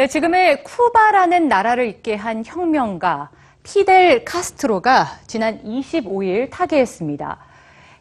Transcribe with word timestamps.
네, 0.00 0.06
지금의 0.06 0.64
쿠바라는 0.64 1.46
나라를 1.46 1.86
있게 1.86 2.14
한 2.14 2.42
혁명가 2.42 3.28
피델 3.62 4.24
카스트로가 4.24 5.18
지난 5.26 5.62
25일 5.62 6.48
타계했습니다. 6.48 7.36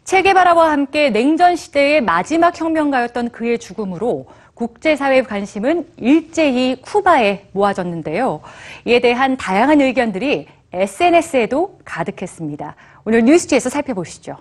체게바라와 0.05 0.71
함께 0.71 1.09
냉전 1.09 1.57
시대의 1.57 1.99
마지막 1.99 2.57
혁명가였던 2.57 3.31
그의 3.31 3.59
죽음으로 3.59 4.27
국제사회 4.53 5.23
관심은 5.23 5.89
일제히 5.97 6.77
쿠바에 6.81 7.47
모아졌는데요. 7.51 8.43
이에 8.85 9.01
대한 9.01 9.35
다양한 9.35 9.81
의견들이 9.81 10.47
SNS에도 10.71 11.79
가득했습니다. 11.83 12.75
오늘 13.03 13.25
뉴스지에서 13.25 13.69
살펴보시죠. 13.69 14.37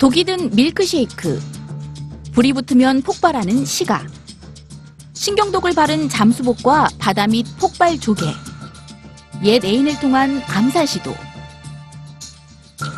독이 0.00 0.24
든 0.24 0.48
밀크쉐이크. 0.56 1.65
불이 2.36 2.52
붙으면 2.52 3.00
폭발하는 3.00 3.64
시가. 3.64 4.06
신경독을 5.14 5.72
바른 5.72 6.06
잠수복과 6.06 6.88
바다 6.98 7.26
및 7.26 7.46
폭발 7.58 7.98
조개. 7.98 8.26
옛 9.42 9.64
애인을 9.64 9.98
통한 10.00 10.42
암살 10.46 10.86
시도. 10.86 11.14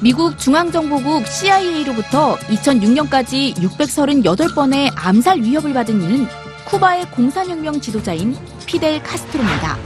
미국 0.02 0.36
중앙정보국 0.40 1.24
CIA로부터 1.24 2.34
2006년까지 2.36 3.54
638번의 3.54 4.90
암살 4.96 5.42
위협을 5.42 5.72
받은 5.72 6.02
이는 6.02 6.26
쿠바의 6.66 7.08
공산혁명 7.12 7.80
지도자인 7.80 8.36
피델 8.66 9.00
카스트로입니다. 9.04 9.78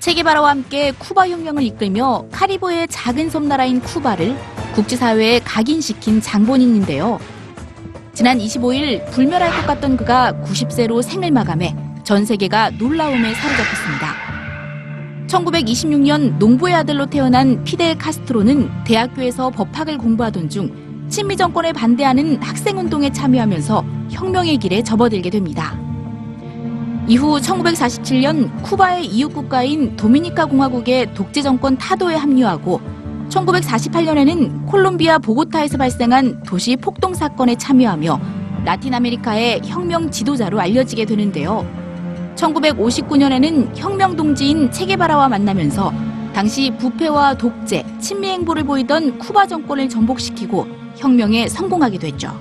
체게바라와 0.00 0.48
함께 0.48 0.92
쿠바 0.92 1.28
혁명을 1.28 1.64
이끌며 1.64 2.24
카리브의 2.32 2.88
작은 2.88 3.28
섬나라인 3.28 3.82
쿠바를 3.82 4.34
국제사회에 4.74 5.40
각인시킨 5.40 6.22
장본인인데요. 6.22 7.20
지난 8.18 8.36
25일 8.38 9.08
불멸할 9.12 9.48
것 9.48 9.64
같던 9.64 9.96
그가 9.96 10.32
90세로 10.42 11.02
생을 11.02 11.30
마감해 11.30 11.72
전 12.02 12.24
세계가 12.24 12.70
놀라움에 12.70 13.32
사로잡혔습니다. 13.32 14.12
1926년 15.28 16.36
농부의 16.36 16.74
아들로 16.74 17.06
태어난 17.06 17.62
피델 17.62 17.96
카스트로는 17.96 18.82
대학교에서 18.82 19.50
법학을 19.50 19.98
공부하던 19.98 20.48
중 20.48 21.06
친미 21.08 21.36
정권에 21.36 21.72
반대하는 21.72 22.42
학생운동에 22.42 23.10
참여하면서 23.12 23.84
혁명의 24.10 24.56
길에 24.56 24.82
접어들게 24.82 25.30
됩니다. 25.30 25.78
이후 27.06 27.38
1947년 27.38 28.50
쿠바의 28.64 29.06
이웃 29.06 29.28
국가인 29.28 29.94
도미니카 29.94 30.46
공화국의 30.46 31.14
독재 31.14 31.42
정권 31.42 31.78
타도에 31.78 32.16
합류하고 32.16 32.97
1948년에는 33.28 34.66
콜롬비아 34.66 35.18
보고타에서 35.18 35.78
발생한 35.78 36.42
도시 36.44 36.76
폭동 36.76 37.14
사건에 37.14 37.56
참여하며 37.56 38.20
라틴 38.64 38.94
아메리카의 38.94 39.62
혁명 39.64 40.10
지도자로 40.10 40.60
알려지게 40.60 41.04
되는데요. 41.04 41.66
1959년에는 42.36 43.76
혁명 43.76 44.16
동지인 44.16 44.70
체게바라와 44.70 45.28
만나면서 45.28 45.92
당시 46.32 46.70
부패와 46.78 47.34
독재, 47.34 47.84
친미 47.98 48.28
행보를 48.28 48.64
보이던 48.64 49.18
쿠바 49.18 49.46
정권을 49.46 49.88
전복시키고 49.88 50.66
혁명에 50.96 51.48
성공하게 51.48 51.98
됐죠. 51.98 52.32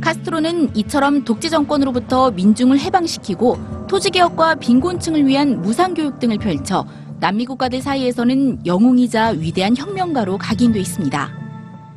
카스트로는 0.00 0.76
이처럼 0.76 1.24
독재 1.24 1.48
정권으로부터 1.48 2.30
민중을 2.32 2.78
해방시키고 2.78 3.86
토지 3.88 4.10
개혁과 4.10 4.56
빈곤층을 4.56 5.26
위한 5.26 5.62
무상 5.62 5.94
교육 5.94 6.18
등을 6.18 6.38
펼쳐 6.38 6.84
남미 7.18 7.46
국가들 7.46 7.80
사이에서는 7.80 8.66
영웅이자 8.66 9.28
위대한 9.38 9.76
혁명가로 9.76 10.38
각인돼 10.38 10.78
있습니다. 10.80 11.30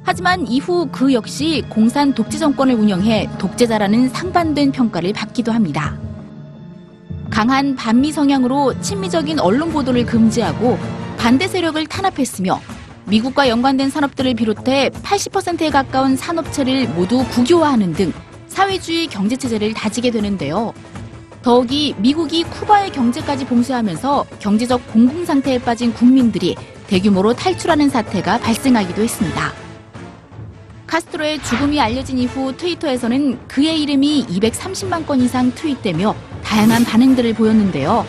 하지만 0.03 0.47
이후 0.47 0.87
그 0.91 1.13
역시 1.13 1.63
공산 1.69 2.13
독재 2.13 2.37
정권을 2.37 2.73
운영해 2.73 3.29
독재자라는 3.37 4.09
상반된 4.09 4.71
평가를 4.71 5.13
받기도 5.13 5.51
합니다. 5.51 5.97
강한 7.29 7.75
반미 7.75 8.11
성향으로 8.11 8.79
친미적인 8.81 9.39
언론 9.39 9.71
보도를 9.71 10.05
금지하고 10.05 10.79
반대 11.17 11.47
세력을 11.47 11.85
탄압했으며 11.85 12.59
미국과 13.05 13.49
연관된 13.49 13.89
산업들을 13.89 14.35
비롯해 14.35 14.89
80%에 14.89 15.69
가까운 15.69 16.15
산업체를 16.15 16.87
모두 16.89 17.25
국유화하는 17.25 17.93
등 17.93 18.13
사회주의 18.47 19.07
경제체제를 19.07 19.73
다지게 19.73 20.11
되는데요. 20.11 20.73
더욱이 21.41 21.95
미국이 21.97 22.43
쿠바의 22.43 22.91
경제까지 22.91 23.45
봉쇄하면서 23.45 24.25
경제적 24.39 24.91
공공 24.91 25.25
상태에 25.25 25.57
빠진 25.57 25.93
국민들이 25.93 26.55
대규모로 26.87 27.33
탈출하는 27.33 27.89
사태가 27.89 28.39
발생하기도 28.39 29.01
했습니다. 29.01 29.53
카스트로의 30.87 31.41
죽음이 31.43 31.79
알려진 31.79 32.17
이후 32.17 32.55
트위터에서는 32.57 33.47
그의 33.47 33.81
이름이 33.83 34.25
230만 34.27 35.05
건 35.05 35.21
이상 35.21 35.53
트윗되며 35.53 36.15
다양한 36.43 36.83
반응들을 36.83 37.35
보였는데요. 37.35 38.05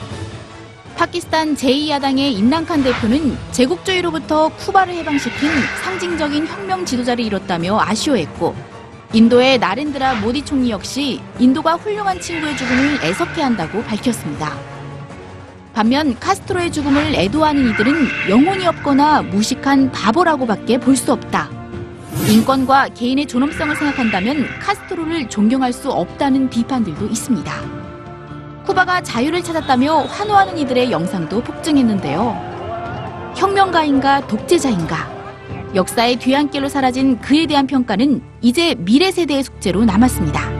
파키스탄 0.97 1.57
제2야당의 1.57 2.33
임란칸 2.33 2.83
대표는 2.83 3.37
제국주의로부터 3.53 4.49
쿠바를 4.57 4.95
해방시킨 4.95 5.51
상징적인 5.85 6.47
혁명 6.47 6.85
지도자를 6.85 7.25
잃었다며 7.25 7.79
아쉬워했고 7.81 8.55
인도의 9.13 9.59
나렌드라 9.59 10.21
모디 10.21 10.45
총리 10.45 10.71
역시 10.71 11.21
인도가 11.39 11.75
훌륭한 11.75 12.21
친구의 12.21 12.57
죽음을 12.57 13.03
애석해 13.03 13.43
한다고 13.43 13.83
밝혔습니다. 13.83 14.53
반면 15.73 16.17
카스트로의 16.21 16.71
죽음을 16.71 17.15
애도하는 17.17 17.71
이들은 17.71 18.07
영혼이 18.29 18.67
없거나 18.67 19.23
무식한 19.23 19.91
바보라고밖에 19.91 20.79
볼 20.79 20.97
수 20.97 21.13
없다. 21.13 21.51
인권과 22.29 22.91
개인의 22.91 23.27
존엄성을 23.27 23.75
생각한다면 23.75 24.47
카스트로를 24.61 25.29
존경할 25.29 25.73
수 25.73 25.91
없다는 25.91 26.49
비판들도 26.51 27.07
있습니다. 27.07 27.53
쿠바가 28.67 29.01
자유를 29.03 29.43
찾았다며 29.43 30.03
환호하는 30.03 30.59
이들의 30.59 30.93
영상도 30.93 31.43
폭증했는데요. 31.43 33.33
혁명가인가 33.37 34.27
독재자인가? 34.27 35.20
역사의 35.75 36.17
뒤안길로 36.17 36.69
사라진 36.69 37.19
그에 37.21 37.47
대한 37.47 37.67
평가는 37.67 38.21
이제 38.41 38.75
미래 38.79 39.11
세대의 39.11 39.45
숙제로 39.45 39.85
남았습니다. 39.85 40.60